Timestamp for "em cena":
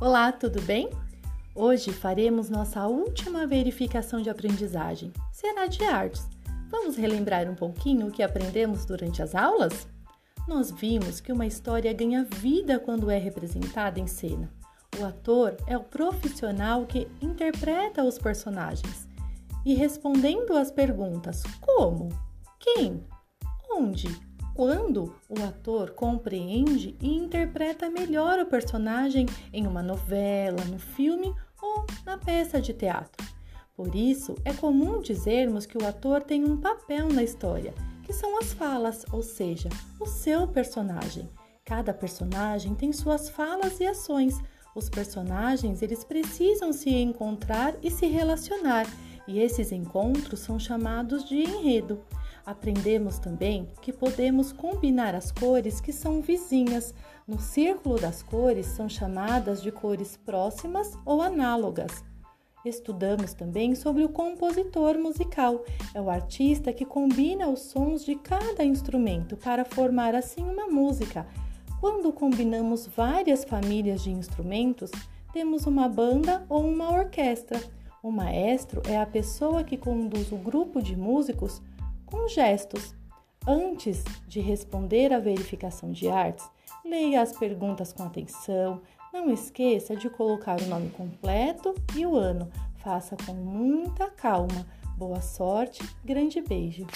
14.00-14.50